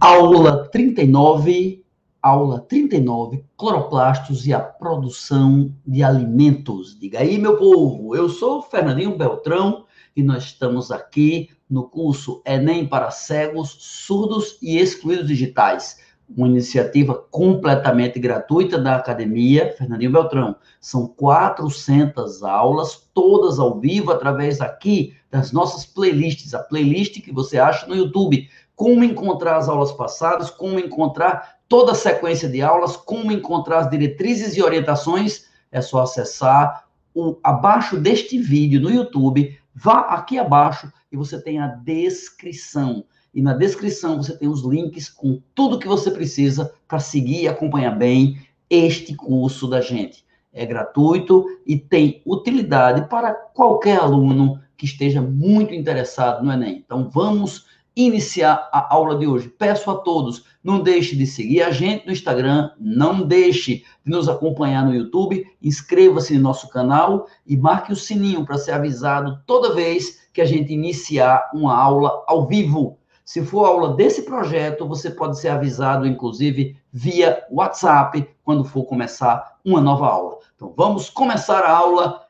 [0.00, 1.84] Aula 39,
[2.22, 6.96] aula 39, cloroplastos e a produção de alimentos.
[6.96, 12.86] Diga aí, meu povo, eu sou Fernandinho Beltrão e nós estamos aqui no curso Enem
[12.86, 20.54] para cegos, surdos e excluídos digitais, uma iniciativa completamente gratuita da Academia Fernandinho Beltrão.
[20.80, 27.58] São 400 aulas, todas ao vivo, através aqui das nossas playlists, a playlist que você
[27.58, 28.48] acha no YouTube
[28.78, 33.90] como encontrar as aulas passadas, como encontrar toda a sequência de aulas, como encontrar as
[33.90, 40.92] diretrizes e orientações, é só acessar o abaixo deste vídeo no YouTube, vá aqui abaixo
[41.10, 43.04] e você tem a descrição.
[43.34, 47.48] E na descrição você tem os links com tudo que você precisa para seguir e
[47.48, 50.24] acompanhar bem este curso da gente.
[50.52, 56.76] É gratuito e tem utilidade para qualquer aluno que esteja muito interessado no Enem.
[56.86, 57.66] Então vamos
[58.06, 59.48] iniciar a aula de hoje.
[59.48, 64.28] Peço a todos, não deixe de seguir a gente no Instagram, não deixe de nos
[64.28, 69.74] acompanhar no YouTube, inscreva-se no nosso canal e marque o sininho para ser avisado toda
[69.74, 72.98] vez que a gente iniciar uma aula ao vivo.
[73.24, 79.58] Se for aula desse projeto, você pode ser avisado, inclusive, via WhatsApp, quando for começar
[79.64, 80.38] uma nova aula.
[80.54, 82.26] Então, vamos começar a aula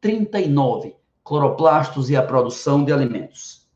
[0.00, 3.68] 39, cloroplastos e a produção de alimentos.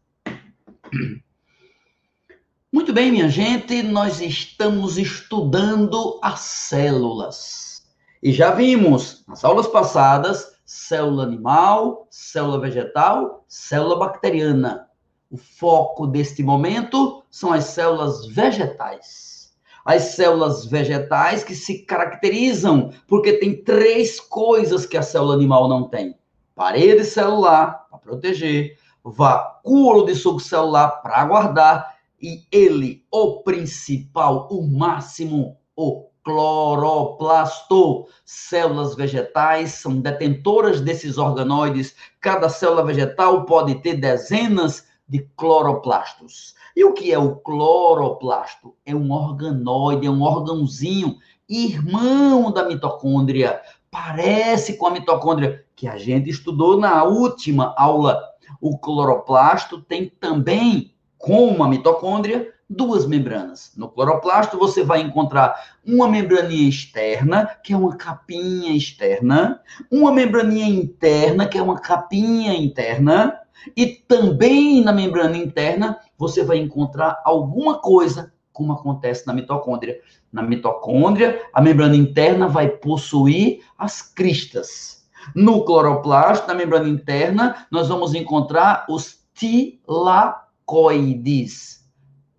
[2.77, 7.87] Muito bem, minha gente, nós estamos estudando as células.
[8.23, 14.91] E já vimos nas aulas passadas célula animal, célula vegetal, célula bacteriana.
[15.31, 19.55] O foco deste momento são as células vegetais.
[19.83, 25.89] As células vegetais que se caracterizam porque tem três coisas que a célula animal não
[25.89, 26.15] tem:
[26.55, 34.67] parede celular para proteger, vacúolo de suco celular para guardar e ele, o principal, o
[34.67, 38.07] máximo, o cloroplasto.
[38.25, 41.95] Células vegetais são detentoras desses organoides.
[42.21, 46.55] Cada célula vegetal pode ter dezenas de cloroplastos.
[46.75, 48.75] E o que é o cloroplasto?
[48.85, 51.17] É um organoide, é um órgãozinho
[51.49, 53.61] irmão da mitocôndria.
[53.89, 58.21] Parece com a mitocôndria que a gente estudou na última aula.
[58.61, 60.96] O cloroplasto tem também
[61.27, 63.73] com uma mitocôndria, duas membranas.
[63.77, 69.61] No cloroplasto, você vai encontrar uma membraninha externa, que é uma capinha externa,
[69.91, 73.37] uma membraninha interna, que é uma capinha interna,
[73.77, 79.99] e também na membrana interna, você vai encontrar alguma coisa, como acontece na mitocôndria.
[80.33, 85.05] Na mitocôndria, a membrana interna vai possuir as cristas.
[85.35, 91.87] No cloroplasto, na membrana interna, nós vamos encontrar os tilacoides tilacoides.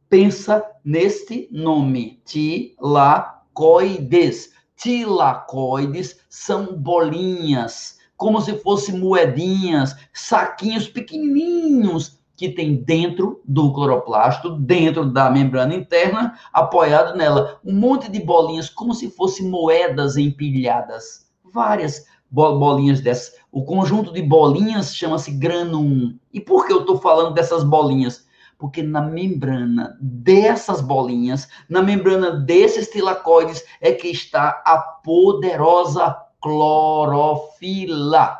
[0.10, 3.38] Pensa neste nome, tilacoides.
[4.76, 15.12] Tilacoides são bolinhas, como se fossem moedinhas, saquinhos pequenininhos que tem dentro do cloroplasto, dentro
[15.12, 22.06] da membrana interna, apoiado nela, um monte de bolinhas como se fossem moedas empilhadas, várias
[22.30, 23.36] bolinhas dessas.
[23.52, 26.18] O conjunto de bolinhas chama-se granum.
[26.34, 28.28] E por que eu estou falando dessas bolinhas?
[28.58, 38.40] Porque na membrana dessas bolinhas, na membrana desses tilacoides, é que está a poderosa clorofila.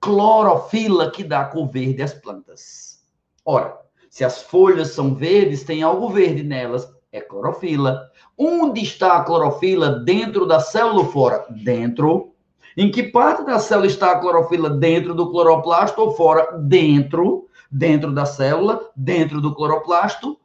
[0.00, 3.04] Clorofila que dá cor verde às plantas.
[3.44, 8.10] Ora, se as folhas são verdes, tem algo verde nelas, é clorofila.
[8.36, 10.00] Onde está a clorofila?
[10.00, 11.44] Dentro da célula ou fora?
[11.50, 12.34] Dentro
[12.76, 14.70] em que parte da célula está a clorofila?
[14.70, 16.58] Dentro do cloroplasto ou fora?
[16.58, 20.38] Dentro, dentro da célula, dentro do cloroplasto,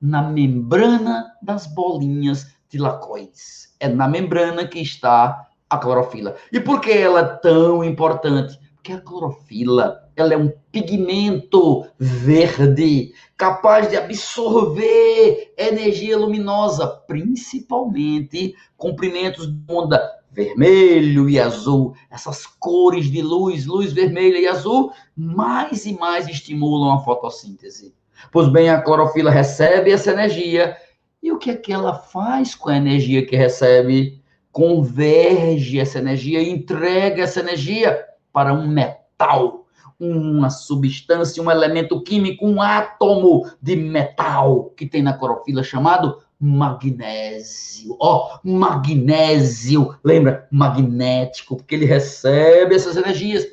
[0.00, 3.74] na membrana das bolinhas tilacoides.
[3.80, 6.36] É na membrana que está a clorofila.
[6.52, 8.58] E por que ela é tão importante?
[8.74, 19.46] Porque a clorofila, ela é um pigmento verde capaz de absorver energia luminosa, principalmente comprimentos
[19.46, 19.98] de onda
[20.34, 26.92] vermelho e azul, essas cores de luz, luz vermelha e azul, mais e mais estimulam
[26.92, 27.94] a fotossíntese.
[28.32, 30.76] Pois bem, a clorofila recebe essa energia
[31.22, 34.22] e o que é que ela faz com a energia que recebe?
[34.50, 39.66] Converge essa energia entrega essa energia para um metal,
[39.98, 47.96] uma substância, um elemento químico, um átomo de metal que tem na clorofila chamado magnésio.
[48.00, 50.46] Ó, oh, magnésio, lembra?
[50.50, 53.46] Magnético, porque ele recebe essas energias.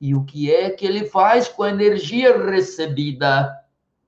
[0.00, 3.62] E o que é que ele faz com a energia recebida?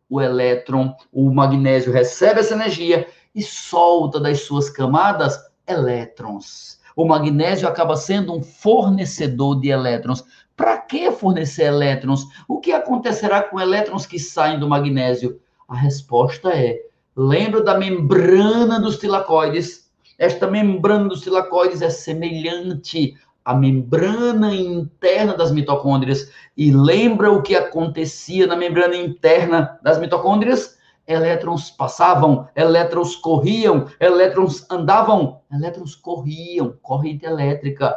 [0.09, 6.79] o elétron, o magnésio recebe essa energia e solta das suas camadas elétrons.
[6.95, 10.25] O magnésio acaba sendo um fornecedor de elétrons.
[10.57, 12.29] Para que fornecer elétrons?
[12.47, 15.41] O que acontecerá com elétrons que saem do magnésio?
[15.67, 16.81] A resposta é:
[17.17, 19.91] lembra da membrana dos tilacoides?
[20.19, 26.31] Esta membrana dos tilacoides é semelhante à membrana interna das mitocôndrias.
[26.57, 30.79] E lembra o que acontecia na membrana interna das mitocôndrias?
[31.07, 37.95] Elétrons passavam, elétrons corriam, elétrons andavam, elétrons corriam, corrente elétrica.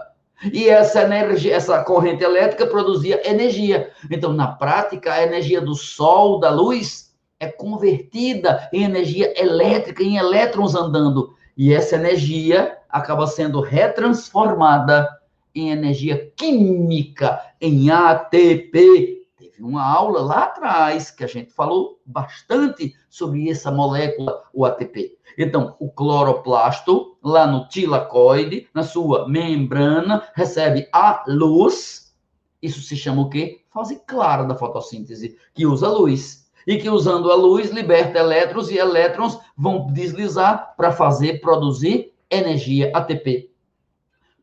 [0.52, 3.92] E essa energia, essa corrente elétrica produzia energia.
[4.12, 7.07] Então, na prática, a energia do sol, da luz,
[7.40, 11.34] é convertida em energia elétrica, em elétrons andando.
[11.56, 15.08] E essa energia acaba sendo retransformada
[15.54, 19.26] em energia química, em ATP.
[19.38, 25.18] Teve uma aula lá atrás que a gente falou bastante sobre essa molécula, o ATP.
[25.38, 32.16] Então, o cloroplasto, lá no tilacoide, na sua membrana, recebe a luz.
[32.62, 33.62] Isso se chama o quê?
[33.72, 36.47] Fase clara da fotossíntese, que usa luz.
[36.68, 42.92] E que usando a luz liberta elétrons e elétrons vão deslizar para fazer produzir energia
[42.94, 43.50] ATP.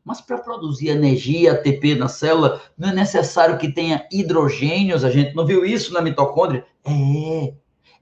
[0.03, 5.03] Mas para produzir energia ATP na célula, não é necessário que tenha hidrogênios.
[5.03, 6.65] A gente não viu isso na mitocôndria?
[6.83, 7.53] É.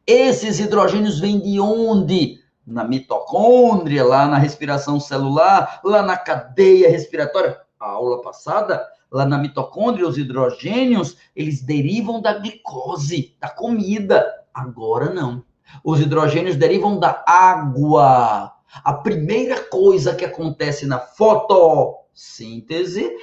[0.06, 2.40] Esses hidrogênios vêm de onde?
[2.68, 7.58] Na mitocôndria, lá na respiração celular, lá na cadeia respiratória.
[7.80, 14.26] A aula passada, lá na mitocôndria, os hidrogênios, eles derivam da glicose, da comida.
[14.52, 15.44] Agora não.
[15.84, 18.52] Os hidrogênios derivam da água.
[18.84, 21.96] A primeira coisa que acontece na fotossíntese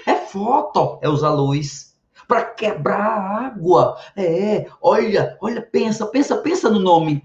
[0.06, 1.90] é foto, é usar luz
[2.28, 3.96] para quebrar a água.
[4.16, 7.24] É, olha, olha, pensa, pensa, pensa no nome.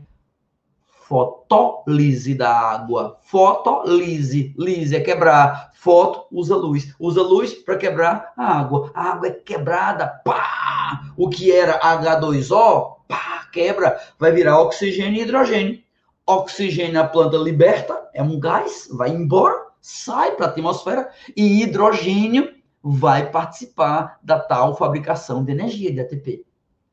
[1.07, 3.17] Fotólise da água.
[3.21, 5.71] Fotólise, lise é quebrar.
[5.73, 8.91] Foto usa luz, usa luz para quebrar a água.
[8.93, 11.01] A água é quebrada, pá!
[11.15, 15.85] O que era H2O, pá, quebra, vai virar oxigênio e hidrogênio
[16.25, 22.53] oxigênio a planta liberta, é um gás, vai embora, sai para a atmosfera, e hidrogênio
[22.83, 26.45] vai participar da tal fabricação de energia de ATP.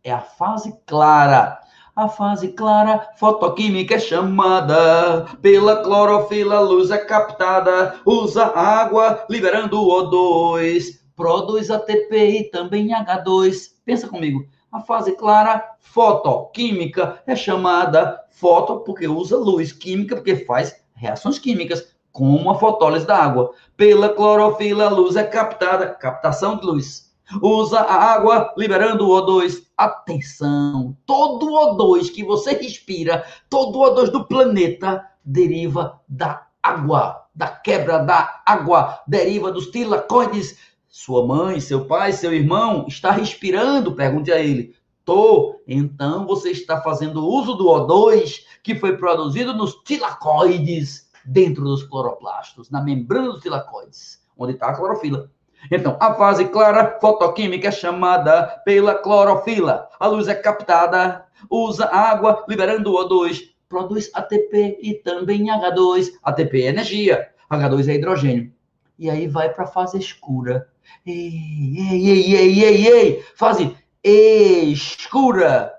[0.04, 1.60] É a fase clara.
[1.94, 11.00] A fase clara fotoquímica é chamada pela clorofila, luz é captada, usa água, liberando O2,
[11.14, 13.72] produz ATP e também H2.
[13.84, 20.82] Pensa comigo, a fase clara fotoquímica é chamada foto porque usa luz, química porque faz
[20.94, 23.52] reações químicas, como a fotólise da água.
[23.76, 27.11] Pela clorofila, luz é captada, captação de luz.
[27.40, 29.62] Usa a água liberando o O2.
[29.76, 37.26] Atenção, todo o O2 que você respira, todo o O2 do planeta deriva da água,
[37.34, 40.58] da quebra da água, deriva dos tilacoides
[40.88, 43.94] sua mãe, seu pai, seu irmão está respirando?
[43.94, 44.76] Pergunte a ele.
[45.04, 45.60] Tô.
[45.66, 52.70] Então você está fazendo uso do O2 que foi produzido nos tilacoides dentro dos cloroplastos,
[52.70, 55.30] na membrana dos tilacoides, onde está a clorofila.
[55.70, 59.88] Então, a fase clara fotoquímica é chamada pela clorofila.
[59.98, 66.12] A luz é captada, usa água, liberando o O2, produz ATP e também H2.
[66.22, 68.52] ATP é energia, H2 é hidrogênio.
[68.98, 70.68] E aí vai para a fase escura,
[71.04, 75.72] Ei, ei, ei, ei, ei, ei, fase escura.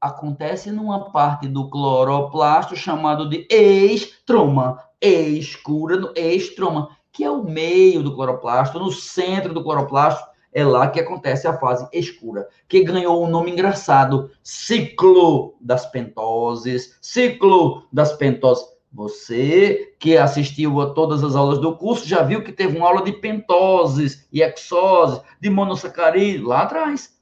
[0.00, 4.82] Acontece numa parte do cloroplasto chamado de estroma.
[5.00, 10.88] Escura no estroma, que é o meio do cloroplasto, no centro do cloroplasto, é lá
[10.88, 18.12] que acontece a fase escura, que ganhou um nome engraçado, ciclo das pentoses, ciclo das
[18.14, 18.66] pentoses.
[18.90, 23.02] Você que assistiu a todas as aulas do curso já viu que teve uma aula
[23.02, 27.14] de pentoses e exoses, de monossacarídeos lá atrás.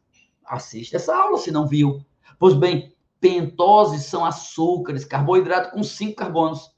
[0.44, 2.00] Assiste essa aula se não viu.
[2.38, 6.70] Pois bem, pentoses são açúcares, carboidrato com cinco carbonos.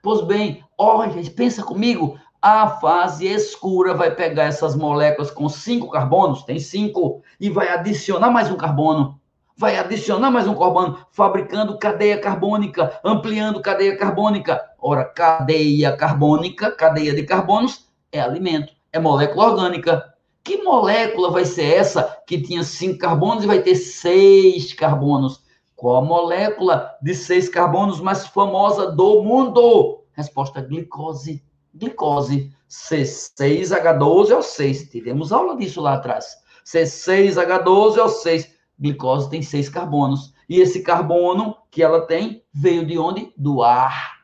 [0.00, 2.16] Pois bem, olha, pensa comigo,
[2.48, 8.30] a fase escura vai pegar essas moléculas com cinco carbonos, tem cinco, e vai adicionar
[8.30, 9.20] mais um carbono
[9.58, 14.60] vai adicionar mais um carbono, fabricando cadeia carbônica, ampliando cadeia carbônica.
[14.78, 20.04] Ora, cadeia carbônica, cadeia de carbonos, é alimento, é molécula orgânica.
[20.44, 25.42] Que molécula vai ser essa que tinha cinco carbonos e vai ter seis carbonos?
[25.74, 30.04] Qual a molécula de seis carbonos mais famosa do mundo?
[30.12, 31.42] Resposta: glicose.
[31.76, 32.52] Glicose.
[32.68, 34.90] C6H12O6.
[34.90, 36.36] Tivemos aula disso lá atrás.
[36.64, 40.34] C6H12O6 glicose tem seis carbonos.
[40.48, 43.32] E esse carbono que ela tem veio de onde?
[43.36, 44.16] Do ar.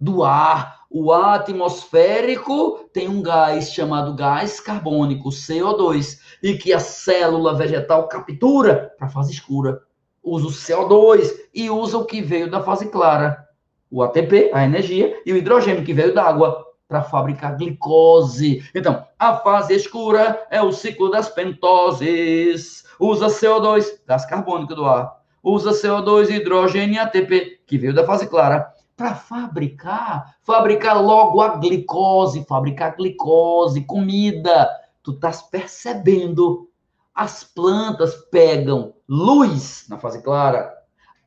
[0.00, 0.76] Do ar.
[0.88, 8.08] O ar atmosférico tem um gás chamado gás carbônico, CO2, e que a célula vegetal
[8.08, 9.82] captura para a fase escura.
[10.22, 13.44] Usa o CO2 e usa o que veio da fase clara,
[13.90, 18.68] o ATP, a energia, e o hidrogênio que veio da água para fabricar glicose.
[18.74, 22.84] Então, a fase escura é o ciclo das pentoses.
[22.98, 25.16] Usa CO2, gás carbônico do ar.
[25.42, 31.56] Usa CO2, hidrogênio e ATP, que veio da fase clara, para fabricar, fabricar logo a
[31.56, 34.68] glicose, fabricar glicose, comida.
[35.02, 36.68] Tu estás percebendo?
[37.14, 40.75] As plantas pegam luz na fase clara,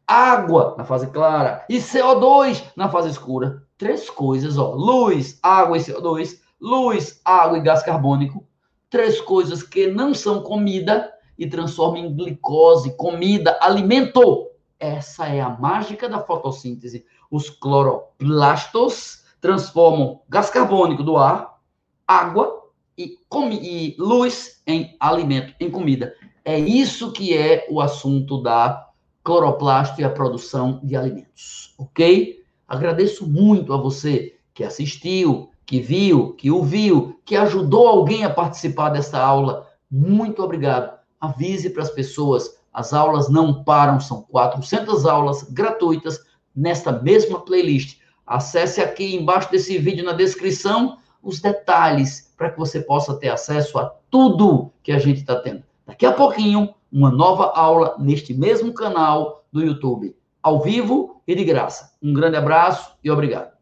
[0.10, 3.62] água na fase clara e CO2 na fase escura.
[3.78, 8.44] Três coisas, ó: luz, água e CO2, luz, água e gás carbônico.
[8.89, 14.50] Três coisas que não são comida e transformam em glicose, comida, alimento.
[14.80, 17.06] Essa é a mágica da fotossíntese.
[17.30, 21.60] Os cloroplastos transformam gás carbônico do ar,
[22.08, 22.63] água
[22.98, 23.16] e,
[23.62, 26.16] e luz em alimento, em comida.
[26.44, 28.88] É isso que é o assunto da
[29.30, 32.44] cloroplasto e a produção de alimentos, ok?
[32.68, 38.90] Agradeço muito a você que assistiu, que viu, que ouviu, que ajudou alguém a participar
[38.90, 39.68] desta aula.
[39.92, 40.98] Muito obrigado.
[41.22, 46.20] Avise para as pessoas, as aulas não param, são 400 aulas gratuitas
[46.56, 48.00] nesta mesma playlist.
[48.26, 53.78] Acesse aqui embaixo desse vídeo na descrição os detalhes para que você possa ter acesso
[53.78, 55.62] a tudo que a gente está tendo.
[55.86, 61.43] Daqui a pouquinho, uma nova aula neste mesmo canal do YouTube, ao vivo e de
[61.43, 61.93] graça.
[62.01, 63.59] Um grande abraço e obrigado.